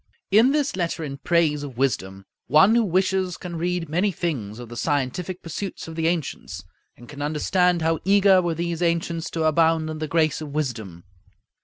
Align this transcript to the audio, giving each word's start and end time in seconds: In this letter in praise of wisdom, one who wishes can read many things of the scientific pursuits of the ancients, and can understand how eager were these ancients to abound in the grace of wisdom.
In 0.31 0.49
this 0.49 0.75
letter 0.75 1.03
in 1.03 1.19
praise 1.19 1.61
of 1.61 1.77
wisdom, 1.77 2.25
one 2.47 2.73
who 2.73 2.83
wishes 2.83 3.37
can 3.37 3.55
read 3.55 3.87
many 3.87 4.11
things 4.11 4.57
of 4.57 4.67
the 4.67 4.75
scientific 4.75 5.43
pursuits 5.43 5.87
of 5.87 5.93
the 5.95 6.07
ancients, 6.07 6.63
and 6.97 7.07
can 7.07 7.21
understand 7.21 7.83
how 7.83 7.99
eager 8.03 8.41
were 8.41 8.55
these 8.55 8.81
ancients 8.81 9.29
to 9.29 9.43
abound 9.43 9.91
in 9.91 9.99
the 9.99 10.07
grace 10.07 10.41
of 10.41 10.49
wisdom. 10.55 11.03